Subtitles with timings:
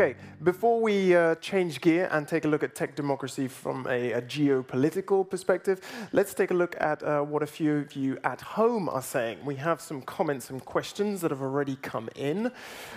[0.00, 4.12] Okay, before we uh, change gear and take a look at tech democracy from a,
[4.12, 5.80] a geopolitical perspective,
[6.12, 9.44] let's take a look at uh, what a few of you at home are saying.
[9.44, 12.52] We have some comments and questions that have already come in.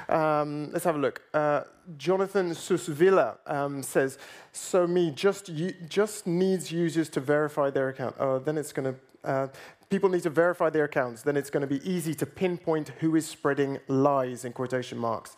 [0.09, 1.23] Um, let's have a look.
[1.34, 1.62] Uh,
[1.98, 4.20] Jonathan Susvilla um, says,
[4.52, 5.50] "So me just
[5.90, 8.16] just needs users to verify their account.
[8.20, 9.48] Oh, then it's going to." Uh,
[9.90, 11.23] people need to verify their accounts.
[11.23, 15.36] Then it's going to be easy to pinpoint who is spreading lies in quotation marks.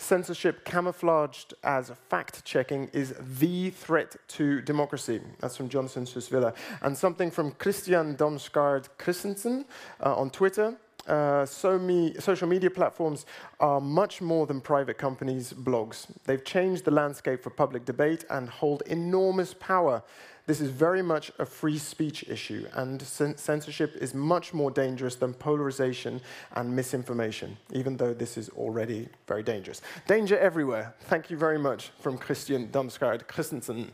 [0.00, 5.20] Censorship camouflaged as fact checking is the threat to democracy.
[5.40, 6.54] That's from Jonathan Susvilla.
[6.80, 9.66] And something from Christian Damsgaard Christensen
[10.02, 10.76] uh, on Twitter.
[11.06, 13.26] Uh, so me, social media platforms
[13.58, 16.06] are much more than private companies' blogs.
[16.24, 20.02] They've changed the landscape for public debate and hold enormous power
[20.50, 25.32] this is very much a free speech issue, and censorship is much more dangerous than
[25.32, 26.20] polarization
[26.56, 29.80] and misinformation, even though this is already very dangerous.
[30.08, 30.92] Danger everywhere.
[31.02, 33.92] Thank you very much from Christian Damsgaard Christensen.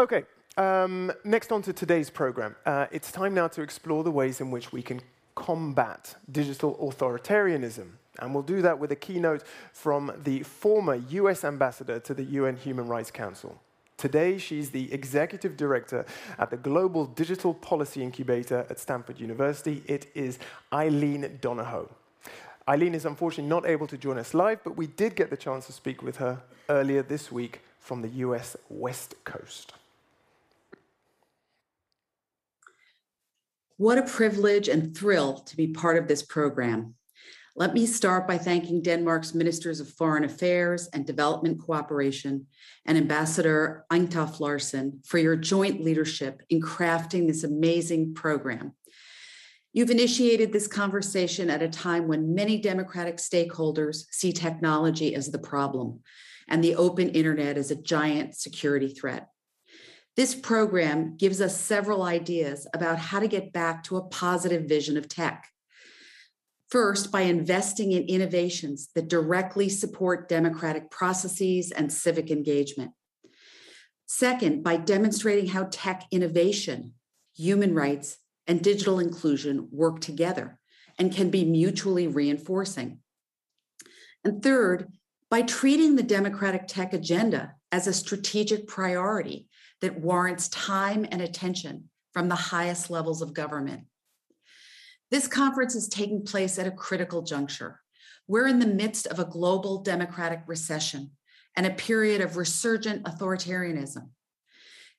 [0.00, 0.24] Okay,
[0.56, 2.56] um, next on to today's program.
[2.64, 5.02] Uh, it's time now to explore the ways in which we can
[5.34, 7.88] combat digital authoritarianism.
[8.20, 12.56] And we'll do that with a keynote from the former US ambassador to the UN
[12.56, 13.60] Human Rights Council.
[13.96, 16.04] Today, she's the executive director
[16.38, 19.82] at the Global Digital Policy Incubator at Stanford University.
[19.86, 20.38] It is
[20.72, 21.88] Eileen Donahoe.
[22.68, 25.66] Eileen is unfortunately not able to join us live, but we did get the chance
[25.66, 29.74] to speak with her earlier this week from the US West Coast.
[33.76, 36.94] What a privilege and thrill to be part of this program.
[37.56, 42.46] Let me start by thanking Denmark's Ministers of Foreign Affairs and Development Cooperation
[42.86, 48.74] and Ambassador Engtoft Larsen for your joint leadership in crafting this amazing program.
[49.72, 55.38] You've initiated this conversation at a time when many democratic stakeholders see technology as the
[55.40, 56.00] problem
[56.48, 59.30] and the open internet as a giant security threat.
[60.16, 64.96] This program gives us several ideas about how to get back to a positive vision
[64.96, 65.48] of tech
[66.74, 72.90] First, by investing in innovations that directly support democratic processes and civic engagement.
[74.06, 76.94] Second, by demonstrating how tech innovation,
[77.36, 80.58] human rights, and digital inclusion work together
[80.98, 82.98] and can be mutually reinforcing.
[84.24, 84.88] And third,
[85.30, 89.46] by treating the democratic tech agenda as a strategic priority
[89.84, 93.82] that warrants time and attention from the highest levels of government.
[95.10, 97.80] This conference is taking place at a critical juncture.
[98.26, 101.10] We're in the midst of a global democratic recession
[101.54, 104.08] and a period of resurgent authoritarianism.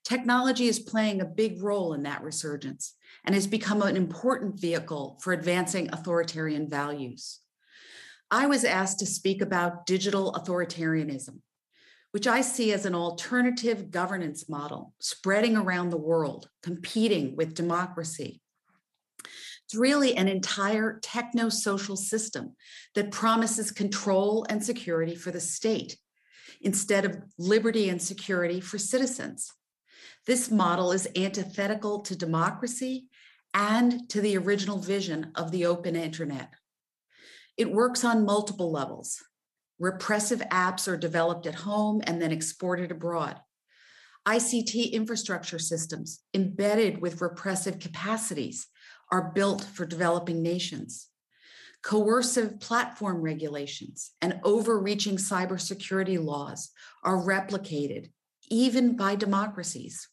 [0.04, 2.94] Technology is playing a big role in that resurgence
[3.26, 7.40] and has become an important vehicle for advancing authoritarian values.
[8.30, 11.40] I was asked to speak about digital authoritarianism,
[12.16, 18.42] which I see as an alternative governance model spreading around the world, competing with democracy
[19.66, 22.56] it's really an entire techno social system
[22.94, 25.98] that promises control and security for the state
[26.62, 29.52] instead of liberty and security for citizens.
[30.28, 33.08] This model is antithetical to democracy
[33.56, 36.54] and to the original vision of the open internet.
[37.58, 39.24] It works on multiple levels.
[39.80, 43.40] Repressive apps are developed at home and then exported abroad.
[44.28, 48.68] ICT infrastructure systems embedded with repressive capacities
[49.12, 51.10] are built for developing nations.
[51.84, 56.72] Coercive platform regulations and overreaching cybersecurity laws
[57.04, 58.10] are replicated
[58.50, 60.08] even by democracies.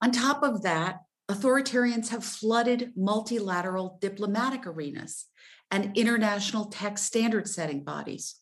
[0.00, 5.26] On top of that, authoritarians have flooded multilateral diplomatic arenas
[5.70, 8.36] and international tech standard setting bodies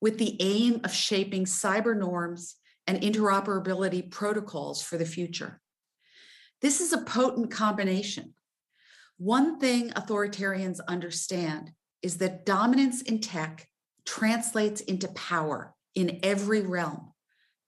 [0.00, 2.56] with the aim of shaping cyber norms
[2.86, 5.60] and interoperability protocols for the future.
[6.60, 8.34] This is a potent combination
[9.18, 13.66] one thing authoritarians understand is that dominance in tech
[14.04, 17.12] translates into power in every realm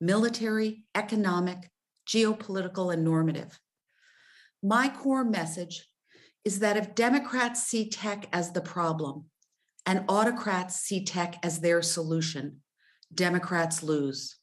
[0.00, 1.70] military, economic,
[2.06, 3.58] geopolitical, and normative.
[4.62, 5.87] My core message
[6.48, 9.26] is that if Democrats see tech as the problem
[9.84, 12.62] and autocrats see tech as their solution,
[13.14, 14.38] Democrats lose.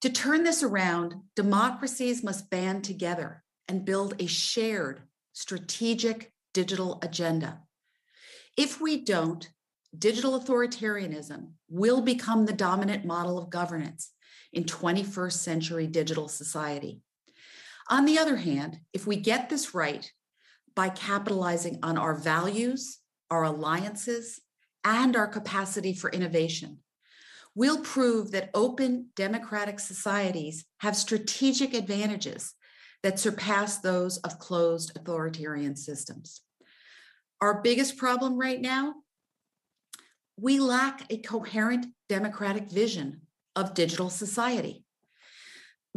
[0.00, 5.02] To turn this around, democracies must band together and build a shared
[5.34, 7.60] strategic digital agenda.
[8.56, 9.46] If we don't,
[9.98, 14.10] digital authoritarianism will become the dominant model of governance
[14.54, 17.02] in 21st century digital society.
[17.90, 20.10] On the other hand, if we get this right
[20.76, 22.98] by capitalizing on our values,
[23.30, 24.40] our alliances,
[24.84, 26.78] and our capacity for innovation,
[27.56, 32.52] We'll prove that open democratic societies have strategic advantages
[33.02, 36.42] that surpass those of closed authoritarian systems.
[37.40, 38.96] Our biggest problem right now
[40.38, 43.22] we lack a coherent democratic vision
[43.56, 44.84] of digital society.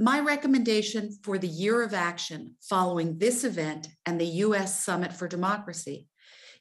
[0.02, 5.28] My recommendation for the year of action following this event and the US Summit for
[5.28, 6.08] Democracy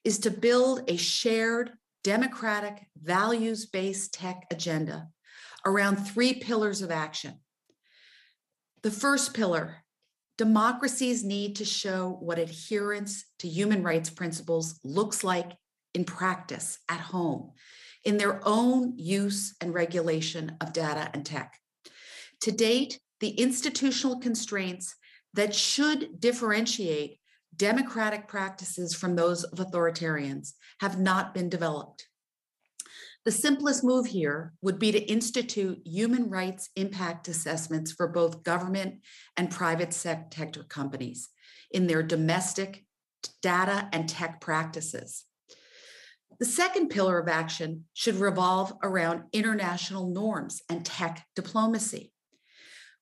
[0.03, 1.71] is to build a shared
[2.03, 5.07] democratic values based tech agenda
[5.65, 7.39] around three pillars of action.
[8.83, 9.85] The first pillar
[10.37, 15.53] democracies need to show what adherence to human rights principles looks like
[15.95, 17.53] in practice at home
[18.05, 21.57] in their own use and regulation of data and tech.
[22.41, 24.95] To date, the institutional constraints
[25.35, 27.19] that should differentiate
[27.57, 32.07] democratic practices from those of authoritarians have not been developed.
[33.25, 39.03] The simplest move here would be to institute human rights impact assessments for both government
[39.37, 41.29] and private sector companies
[41.71, 42.85] in their domestic
[43.43, 45.25] data and tech practices.
[46.39, 52.13] The second pillar of action should revolve around international norms and tech diplomacy.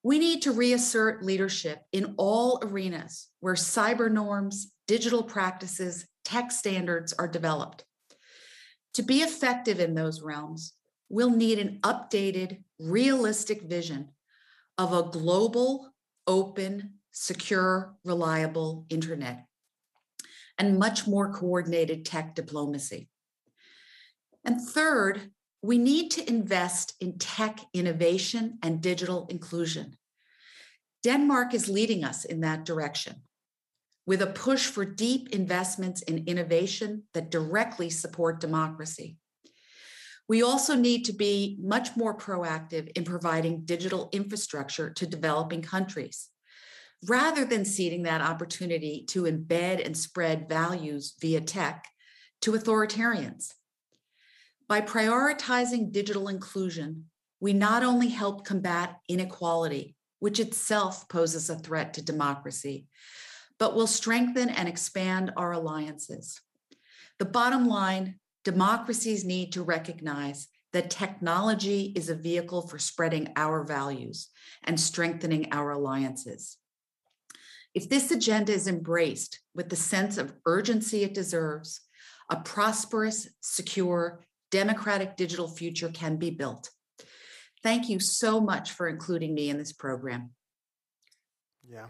[0.06, 7.12] We need to reassert leadership in all arenas where cyber norms, digital practices, tech standards
[7.14, 7.84] are developed.
[8.94, 10.74] To be effective in those realms,
[11.08, 14.10] we'll need an updated, realistic vision
[14.78, 15.92] of a global,
[16.28, 19.44] open, secure, reliable internet
[20.56, 23.08] and much more coordinated tech diplomacy.
[24.44, 25.32] And third,
[25.66, 29.96] we need to invest in tech innovation and digital inclusion.
[31.02, 33.22] Denmark is leading us in that direction
[34.06, 39.16] with a push for deep investments in innovation that directly support democracy.
[40.28, 46.28] We also need to be much more proactive in providing digital infrastructure to developing countries,
[47.08, 51.86] rather than ceding that opportunity to embed and spread values via tech
[52.42, 53.52] to authoritarians.
[54.68, 57.04] By prioritizing digital inclusion,
[57.38, 62.86] we not only help combat inequality, which itself poses a threat to democracy,
[63.58, 66.40] but will strengthen and expand our alliances.
[67.18, 73.64] The bottom line democracies need to recognize that technology is a vehicle for spreading our
[73.64, 74.28] values
[74.64, 76.58] and strengthening our alliances.
[77.72, 81.80] If this agenda is embraced with the sense of urgency it deserves,
[82.30, 86.70] a prosperous, secure, democratic digital future can be built.
[87.62, 90.30] Thank you so much for including me in this program.
[91.68, 91.86] Yeah.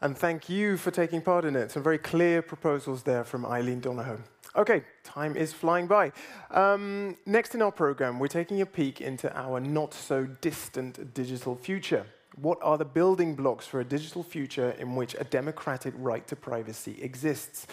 [0.00, 1.70] And thank you for taking part in it.
[1.70, 4.20] Some very clear proposals there from Eileen Donahoe.
[4.56, 6.12] Okay, time is flying by.
[6.50, 11.54] Um, next in our program, we're taking a peek into our not so distant digital
[11.54, 12.04] future.
[12.34, 16.36] What are the building blocks for a digital future in which a democratic right to
[16.36, 17.66] privacy exists?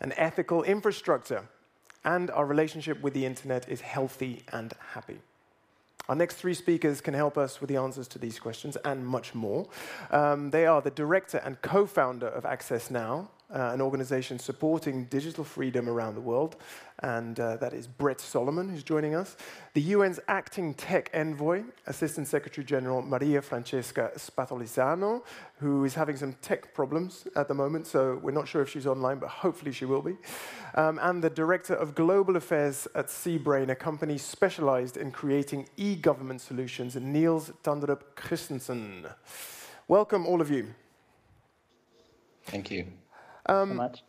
[0.00, 1.48] An ethical infrastructure,
[2.06, 5.18] and our relationship with the internet is healthy and happy.
[6.08, 9.34] Our next three speakers can help us with the answers to these questions and much
[9.34, 9.66] more.
[10.12, 15.04] Um, they are the director and co founder of Access Now, uh, an organization supporting
[15.04, 16.56] digital freedom around the world.
[17.00, 19.36] And uh, that is Brett Solomon, who's joining us.
[19.74, 25.22] The UN's acting tech envoy, Assistant Secretary General Maria Francesca Spatolisano,
[25.58, 28.86] who is having some tech problems at the moment, so we're not sure if she's
[28.86, 30.16] online, but hopefully she will be.
[30.74, 35.96] Um, and the Director of Global Affairs at Seabrain, a company specialized in creating e
[35.96, 39.06] government solutions, Niels Tandrup Christensen.
[39.86, 40.74] Welcome, all of you.
[42.46, 42.86] Thank you.
[43.48, 44.02] Um, much.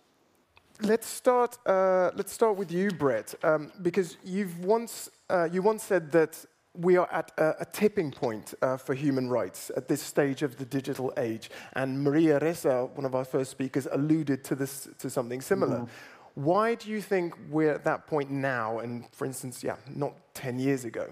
[0.82, 1.58] Let's start.
[1.66, 6.46] Uh, let's start with you, Brett, um, because you've once uh, you once said that
[6.74, 10.58] we are at a, a tipping point uh, for human rights at this stage of
[10.58, 15.10] the digital age, and Maria Ressa, one of our first speakers, alluded to this to
[15.10, 15.80] something similar.
[15.80, 15.90] Mm.
[16.36, 20.60] Why do you think we're at that point now, and for instance, yeah, not ten
[20.60, 21.08] years ago?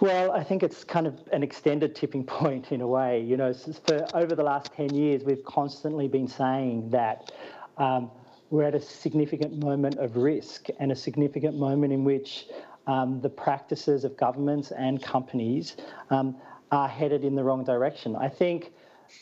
[0.00, 3.20] Well, I think it's kind of an extended tipping point in a way.
[3.22, 7.32] You know, for over the last 10 years, we've constantly been saying that
[7.78, 8.10] um,
[8.50, 12.46] we're at a significant moment of risk and a significant moment in which
[12.86, 15.76] um, the practices of governments and companies
[16.10, 16.36] um,
[16.70, 18.16] are headed in the wrong direction.
[18.16, 18.72] I think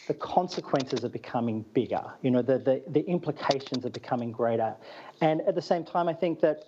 [0.08, 2.04] the consequences are becoming bigger.
[2.22, 4.74] You know, the, the, the implications are becoming greater.
[5.20, 6.64] And at the same time, I think that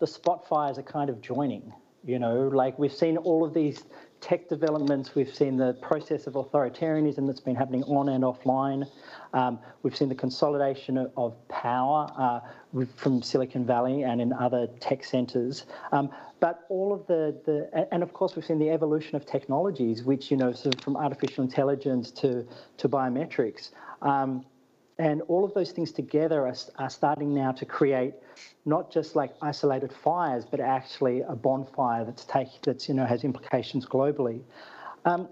[0.00, 1.72] the spot fires are kind of joining.
[2.06, 3.84] You know, like we've seen all of these
[4.20, 5.14] tech developments.
[5.14, 8.86] We've seen the process of authoritarianism that's been happening on and offline.
[9.34, 12.40] Um, we've seen the consolidation of, of power uh,
[12.96, 15.66] from Silicon Valley and in other tech centres.
[15.92, 20.04] Um, but all of the, the, and of course we've seen the evolution of technologies,
[20.04, 22.46] which, you know, sort of from artificial intelligence to,
[22.78, 23.70] to biometrics.
[24.00, 24.44] Um,
[24.98, 28.14] and all of those things together are, are starting now to create
[28.64, 33.24] not just like isolated fires, but actually a bonfire that's take, that's you know has
[33.24, 34.42] implications globally.
[35.04, 35.28] Um,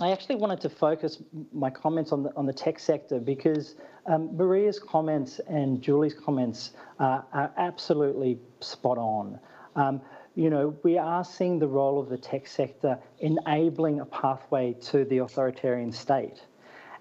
[0.00, 3.76] I actually wanted to focus my comments on the on the tech sector because
[4.06, 9.38] um, Maria's comments and Julie's comments uh, are absolutely spot on.
[9.74, 10.00] Um,
[10.34, 15.04] you know, we are seeing the role of the tech sector enabling a pathway to
[15.06, 16.42] the authoritarian state.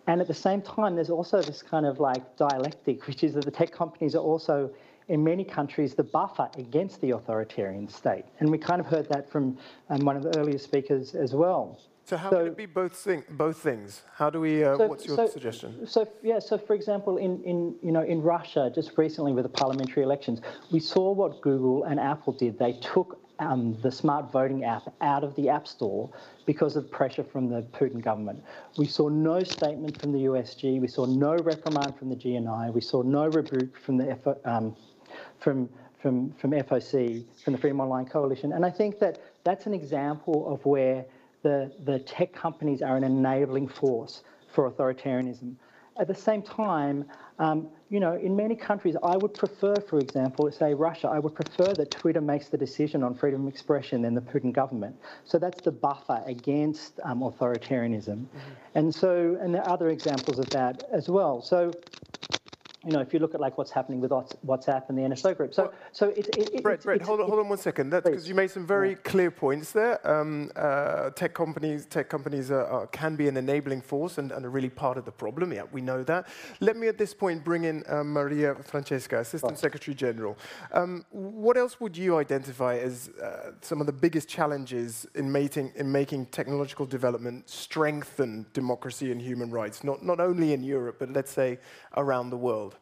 [0.08, 3.46] And at the same time, there's also this kind of like dialectic, which is that
[3.46, 4.70] the tech companies are also,
[5.08, 8.26] in many countries, the buffer against the authoritarian state.
[8.40, 9.58] And we kind of heard that from
[9.90, 11.80] um, one of the earlier speakers as well.
[12.06, 14.04] So how so, can it be both, thing, both things?
[14.14, 14.64] How do we?
[14.64, 15.88] Uh, so, what's your so, suggestion?
[15.88, 19.50] So yeah, so for example, in, in you know in Russia, just recently with the
[19.50, 20.40] parliamentary elections,
[20.72, 22.60] we saw what Google and Apple did.
[22.60, 26.10] They took um, the smart voting app out of the App Store
[26.46, 28.44] because of pressure from the Putin government.
[28.78, 30.80] We saw no statement from the USG.
[30.80, 32.74] We saw no reprimand from the GNI.
[32.74, 34.76] We saw no rebuke from the um,
[35.40, 35.70] from
[36.02, 38.54] from from FOC, from the Freedom Online Coalition.
[38.54, 41.06] And I think that that's an example of where
[41.44, 44.24] the the tech companies are an enabling force
[44.54, 45.56] for authoritarianism.
[45.98, 47.06] At the same time,
[47.40, 51.36] um, you know, in many countries, I would prefer, for example, say Russia, I would
[51.36, 54.96] prefer that Twitter makes the decision on freedom of expression than the Putin government.
[55.26, 58.18] So that's the buffer against um, authoritarianism.
[58.18, 58.38] Mm-hmm.
[58.76, 61.42] And so, and there are other examples of that as well.
[61.42, 61.74] So
[62.86, 65.56] you know, if you look at like what's happening with WhatsApp and the NSO group.
[65.56, 67.90] So, well, so it's it, Brett, Brett, hold on, hold on one second.
[67.90, 68.96] That's because you made some very yeah.
[69.04, 70.06] clear points there.
[70.08, 74.46] Um, uh, tech companies, tech companies are, are, can be an enabling force and, and,
[74.46, 75.52] are really part of the problem.
[75.52, 76.28] Yeah, we know that.
[76.60, 79.60] Let me at this point bring in uh, Maria Francesca, Assistant right.
[79.60, 80.38] Secretary General.
[80.72, 85.72] Um, what else would you identify as uh, some of the biggest challenges in making
[85.76, 91.12] in making technological development strengthen democracy and human rights, not not only in Europe, but
[91.12, 91.58] let's say
[91.98, 92.75] around the world?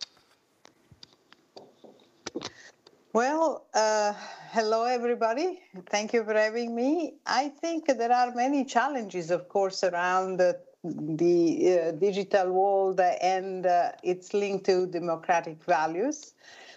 [3.14, 4.14] Well, uh,
[4.54, 5.60] hello everybody.
[5.92, 7.14] Thank you for having me.
[7.28, 13.68] I think there are many challenges, of course, around the, the uh, digital world and
[13.68, 16.34] uh, its link to democratic values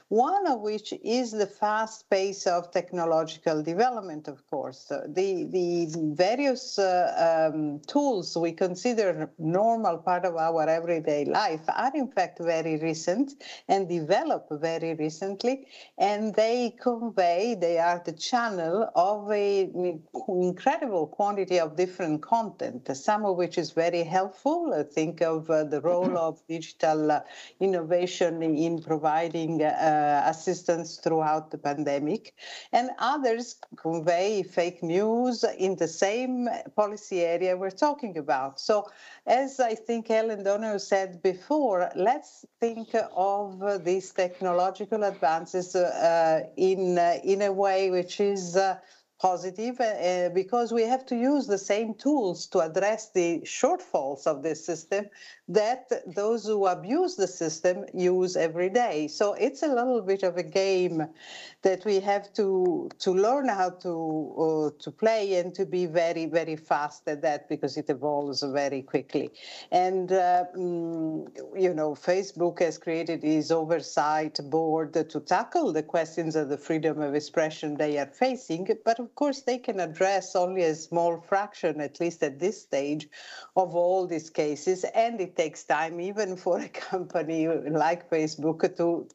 [0.08, 4.86] one of which is the fast pace of technological development, of course.
[4.88, 11.90] The, the various uh, um, tools we consider normal part of our everyday life are
[11.94, 13.32] in fact very recent
[13.68, 15.66] and developed very recently,
[15.98, 23.24] and they convey, they are the channel of an incredible quantity of different content, some
[23.24, 24.84] of which is very helpful.
[24.92, 27.20] Think of uh, the role of digital uh,
[27.58, 32.34] innovation in providing uh, assistance throughout the pandemic,
[32.72, 38.60] and others convey fake news in the same policy area we're talking about.
[38.60, 38.88] So,
[39.26, 46.98] as I think Ellen Donahoe said before, let's think of these technological advances uh, in
[46.98, 48.78] uh, in a way which is uh,
[49.18, 54.42] positive uh, because we have to use the same tools to address the shortfalls of
[54.42, 55.06] this system
[55.48, 59.06] that those who abuse the system use every day.
[59.08, 61.06] So it's a little bit of a game
[61.62, 63.92] that we have to to learn how to
[64.38, 68.82] uh, to play and to be very very fast at that because it evolves very
[68.82, 69.30] quickly.
[69.70, 76.36] And uh, mm, you know, Facebook has created its oversight board to tackle the questions
[76.36, 80.62] of the freedom of expression they are facing, but of course they can address only
[80.62, 83.08] a small fraction, at least at this stage,
[83.54, 89.08] of all these cases, and it takes time even for a company like Facebook to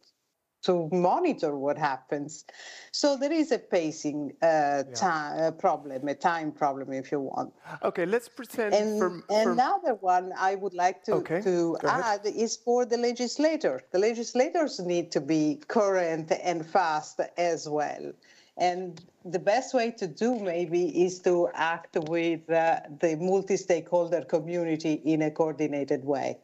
[0.63, 2.45] to monitor what happens.
[2.91, 4.83] So there is a pacing uh, yeah.
[4.93, 7.51] time, uh, problem, a time problem, if you want.
[7.83, 8.75] Okay, let's pretend.
[8.75, 11.41] And another one I would like to, okay.
[11.41, 13.81] to add is for the legislator.
[13.91, 18.13] The legislators need to be current and fast as well.
[18.57, 24.21] And the best way to do maybe is to act with uh, the multi stakeholder
[24.21, 26.37] community in a coordinated way.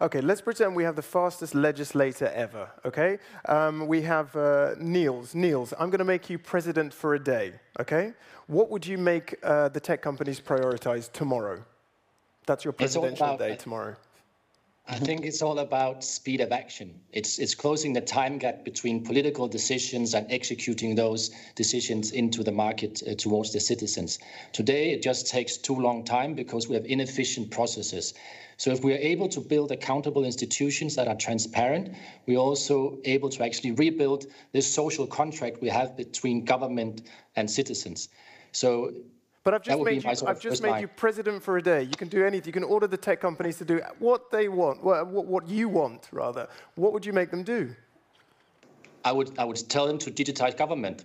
[0.00, 3.18] Okay, let's pretend we have the fastest legislator ever, okay?
[3.46, 5.34] Um, we have uh, Niels.
[5.34, 8.12] Niels, I'm going to make you president for a day, okay?
[8.46, 11.64] What would you make uh, the tech companies prioritize tomorrow?
[12.44, 13.96] That's your presidential day tomorrow.
[14.88, 17.00] I think it's all about speed of action.
[17.12, 22.52] It's, it's closing the time gap between political decisions and executing those decisions into the
[22.52, 24.20] market uh, towards the citizens.
[24.52, 28.14] Today, it just takes too long time because we have inefficient processes.
[28.58, 31.94] So if we are able to build accountable institutions that are transparent,
[32.26, 37.02] we're also able to actually rebuild this social contract we have between government
[37.34, 38.08] and citizens.
[38.52, 38.92] So
[39.46, 41.84] but I've just made, you, I've just made you president for a day.
[41.84, 42.48] You can do anything.
[42.48, 46.08] You can order the tech companies to do what they want, what, what you want,
[46.10, 46.48] rather.
[46.74, 47.72] What would you make them do?
[49.04, 51.04] I would, I would tell them to digitize government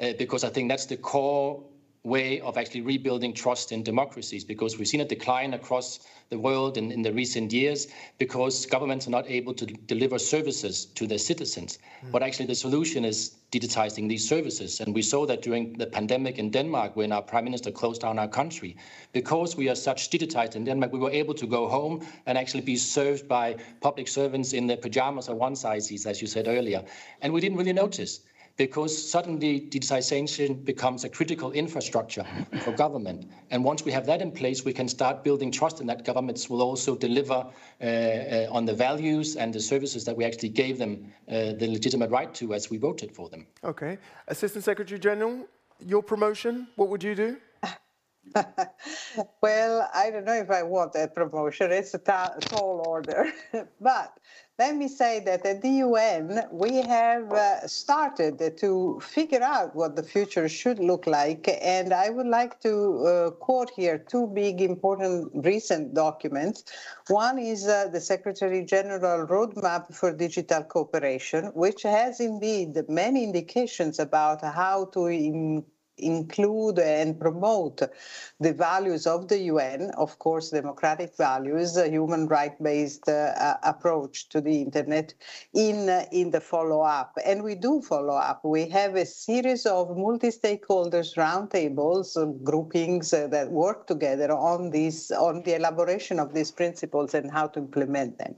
[0.00, 1.62] uh, because I think that's the core
[2.02, 6.78] way of actually rebuilding trust in democracies because we've seen a decline across the world
[6.78, 7.88] in, in the recent years
[8.18, 11.78] because governments are not able to deliver services to their citizens.
[12.02, 12.12] Mm.
[12.12, 14.80] But actually, the solution is digitizing these services.
[14.80, 18.18] And we saw that during the pandemic in Denmark when our prime minister closed down
[18.18, 18.76] our country.
[19.12, 22.62] Because we are such digitized in Denmark, we were able to go home and actually
[22.62, 26.82] be served by public servants in their pajamas or one sizes, as you said earlier.
[27.20, 28.20] And we didn't really notice
[28.60, 32.26] because suddenly digitization becomes a critical infrastructure
[32.62, 33.24] for government.
[33.50, 36.50] And once we have that in place, we can start building trust in that governments
[36.50, 40.76] will also deliver uh, uh, on the values and the services that we actually gave
[40.76, 40.92] them
[41.30, 43.46] uh, the legitimate right to as we voted for them.
[43.64, 43.96] Okay.
[44.28, 45.46] Assistant Secretary General,
[45.78, 47.38] your promotion, what would you do?
[49.42, 51.72] well, I don't know if I want that promotion.
[51.72, 53.32] It's a tall order.
[53.80, 54.18] but
[54.58, 59.96] let me say that at the UN, we have uh, started to figure out what
[59.96, 61.48] the future should look like.
[61.62, 66.64] And I would like to uh, quote here two big, important recent documents.
[67.08, 73.98] One is uh, the Secretary General Roadmap for Digital Cooperation, which has indeed many indications
[73.98, 75.08] about how to
[76.02, 77.82] include and promote
[78.40, 84.28] the values of the UN, of course, democratic values, a human right based uh, approach
[84.30, 85.14] to the internet
[85.54, 87.16] in, uh, in the follow up.
[87.24, 88.44] And we do follow up.
[88.44, 94.70] We have a series of multi stakeholders roundtables, uh, groupings uh, that work together on,
[94.70, 98.34] these, on the elaboration of these principles and how to implement them.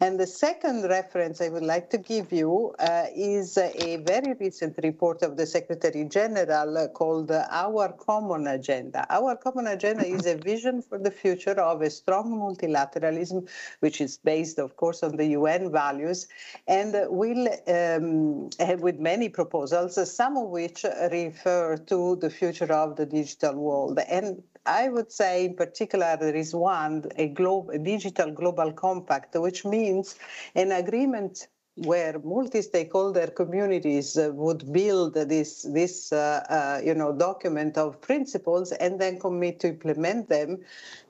[0.00, 4.78] And the second reference I would like to give you uh, is a very recent
[4.82, 9.06] report of the Secretary General uh, called Our Common Agenda.
[9.10, 14.18] Our Common Agenda is a vision for the future of a strong multilateralism, which is
[14.18, 16.26] based, of course, on the UN values,
[16.66, 17.46] and will
[17.78, 23.54] um, have with many proposals, some of which refer to the future of the digital
[23.54, 24.00] world.
[24.08, 29.36] And I would say, in particular, there is one, a, glo- a digital global compact,
[29.36, 30.16] which means
[30.56, 37.76] an agreement where multi-stakeholder communities uh, would build this this uh, uh, you know document
[37.76, 40.58] of principles and then commit to implement them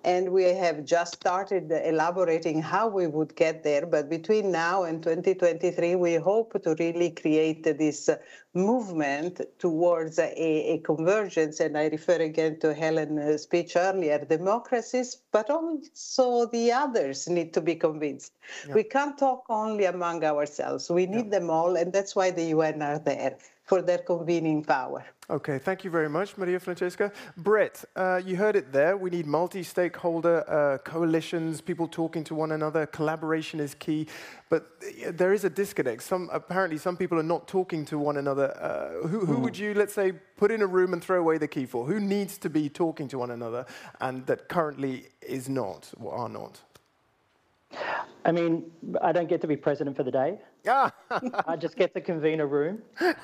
[0.07, 3.85] and we have just started elaborating how we would get there.
[3.85, 8.09] But between now and 2023, we hope to really create this
[8.55, 11.59] movement towards a, a convergence.
[11.59, 17.61] And I refer again to Helen's speech earlier democracies, but also the others need to
[17.61, 18.33] be convinced.
[18.69, 18.75] Yeah.
[18.75, 21.41] We can't talk only among ourselves, we need yeah.
[21.41, 23.37] them all, and that's why the UN are there
[23.67, 25.05] for their convening power.
[25.29, 27.11] Okay, thank you very much, Maria Francesca.
[27.37, 28.97] Brett, uh, you heard it there.
[28.97, 32.87] We need multi stakeholder uh, coalitions, people talking to one another.
[32.87, 34.07] Collaboration is key.
[34.49, 34.71] But
[35.11, 36.05] there is a disconnect.
[36.05, 38.57] Some, apparently, some people are not talking to one another.
[38.57, 39.41] Uh, who, who mm.
[39.41, 41.87] would you, let's say, put in a room and throw away the key for?
[41.87, 43.67] Who needs to be talking to one another
[44.01, 46.61] and that currently is not or are not?
[48.25, 48.71] I mean,
[49.03, 50.39] I don't get to be president for the day.
[51.11, 52.83] I just get to convene a room.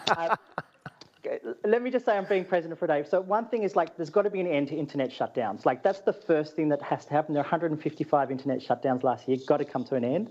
[0.08, 0.36] Uh,
[1.64, 3.04] let me just say I'm being president for a day.
[3.08, 5.64] So one thing is like there's got to be an end to internet shutdowns.
[5.64, 7.34] Like that's the first thing that has to happen.
[7.34, 9.38] There are 155 internet shutdowns last year.
[9.46, 10.30] Got to come to an end.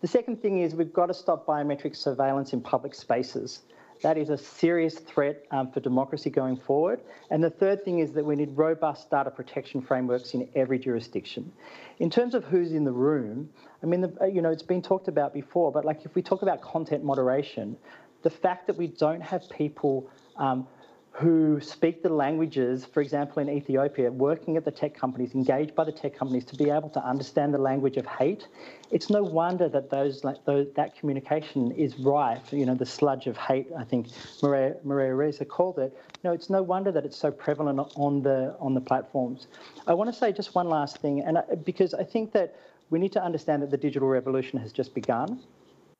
[0.00, 3.62] The second thing is we've got to stop biometric surveillance in public spaces.
[4.02, 7.00] That is a serious threat um, for democracy going forward.
[7.30, 11.52] And the third thing is that we need robust data protection frameworks in every jurisdiction.
[11.98, 13.50] In terms of who's in the room,
[13.82, 16.22] I mean, the, uh, you know, it's been talked about before, but like if we
[16.22, 17.76] talk about content moderation,
[18.22, 20.66] the fact that we don't have people um,
[21.12, 25.82] who speak the languages, for example, in Ethiopia, working at the tech companies, engaged by
[25.82, 28.46] the tech companies to be able to understand the language of hate,
[28.92, 32.52] it's no wonder that those, those that communication is rife.
[32.52, 34.08] You know, the sludge of hate, I think
[34.42, 35.96] Maria, Maria Ressa called it.
[36.22, 39.46] Know, it's no wonder that it's so prevalent on the on the platforms.
[39.86, 42.54] I want to say just one last thing, and I, because I think that
[42.90, 45.40] we need to understand that the digital revolution has just begun.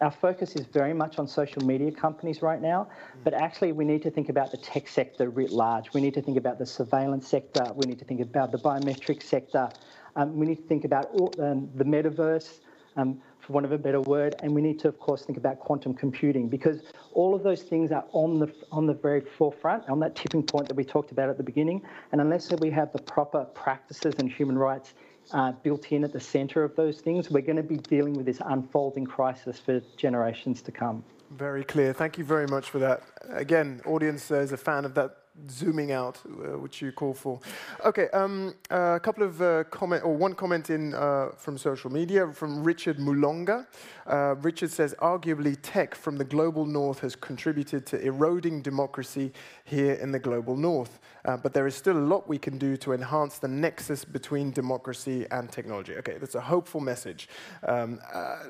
[0.01, 2.89] Our focus is very much on social media companies right now,
[3.25, 5.93] but actually we need to think about the tech sector writ large.
[5.93, 7.65] We need to think about the surveillance sector.
[7.75, 9.69] We need to think about the biometric sector.
[10.15, 12.61] Um, we need to think about all, um, the metaverse.
[12.99, 14.35] um, for want of a better word.
[14.43, 17.93] And we need to, of course, think about quantum computing because all of those things
[17.93, 21.31] are on the on the very forefront, on that tipping point that we talked about
[21.31, 21.83] at the beginning.
[22.13, 24.95] And unless we have the proper practices and human rights
[25.33, 28.27] uh, built in at the centre of those things, we're going to be dealing with
[28.27, 31.05] this unfolding crisis for generations to come.
[31.31, 31.93] Very clear.
[31.93, 33.03] Thank you very much for that.
[33.31, 35.17] Again, audience uh, is a fan of that
[35.49, 37.41] zooming out, uh, which you call for.
[37.85, 41.91] Okay, um, uh, a couple of uh, comment or one comment in uh, from social
[41.91, 43.67] media from Richard Mulonga.
[44.07, 49.33] Uh, Richard says, arguably, tech from the global north has contributed to eroding democracy
[49.69, 50.99] here in the global north.
[51.25, 54.51] Uh, but there is still a lot we can do to enhance the nexus between
[54.51, 55.95] democracy and technology.
[55.97, 57.29] Okay, that's a hopeful message.
[57.67, 58.01] Um,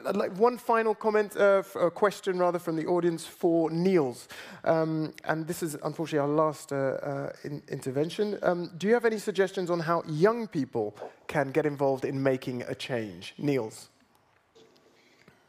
[0.07, 4.29] I'd like one final comment, a question rather, from the audience for Niels.
[4.65, 8.39] Um, and this is unfortunately our last uh, in intervention.
[8.43, 10.95] Um, do you have any suggestions on how young people
[11.27, 13.35] can get involved in making a change?
[13.39, 13.89] Niels.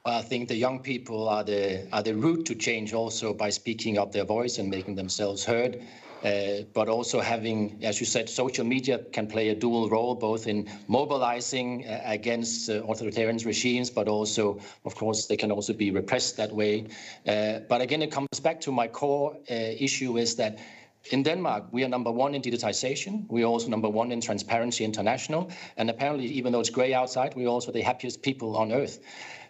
[0.05, 3.97] I think the young people are the are the route to change also by speaking
[3.97, 5.81] up their voice and making themselves heard.
[6.23, 10.47] Uh, but also having, as you said, social media can play a dual role, both
[10.47, 15.91] in mobilizing uh, against uh, authoritarian regimes, but also, of course, they can also be
[15.91, 16.85] repressed that way.
[17.25, 20.59] Uh, but again, it comes back to my core uh, issue is that
[21.11, 23.25] in Denmark, we are number one in digitization.
[23.29, 25.49] We are also number one in Transparency International.
[25.77, 28.99] And apparently, even though it's gray outside, we're also the happiest people on earth.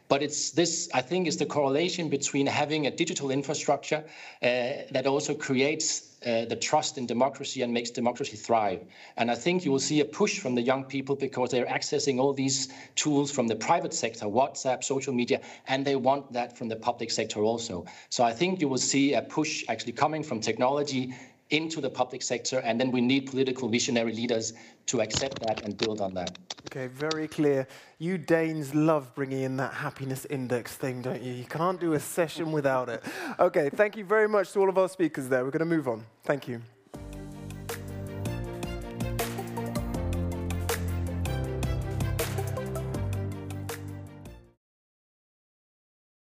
[0.10, 4.04] But it's this, I think, is the correlation between having a digital infrastructure
[4.42, 4.48] uh,
[4.92, 8.82] that also creates uh, the trust in democracy and makes democracy thrive.
[9.18, 12.20] And I think you will see a push from the young people because they're accessing
[12.20, 16.70] all these tools from the private sector, WhatsApp, social media, and they want that from
[16.70, 17.86] the public sector also.
[18.10, 21.14] So I think you will see a push actually coming from technology
[21.50, 24.54] into the public sector, and then we need political visionary leaders
[24.86, 26.38] to accept that and build on that.
[26.68, 27.68] Okay, very clear.
[27.98, 31.34] You Danes love bringing in that happiness index thing, don't you?
[31.34, 33.04] You can't do a session without it.
[33.40, 35.44] Okay, thank you very much to all of our speakers there.
[35.44, 36.06] We're going to move on.
[36.24, 36.62] Thank you.